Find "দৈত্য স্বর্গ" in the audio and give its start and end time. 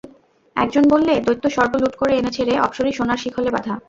1.19-1.73